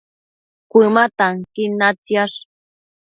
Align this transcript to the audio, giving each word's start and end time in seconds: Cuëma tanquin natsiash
Cuëma 0.71 1.03
tanquin 1.17 1.71
natsiash 1.79 2.37